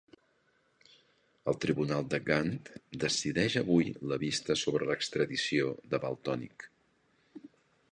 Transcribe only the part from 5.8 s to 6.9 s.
de Valtònyc.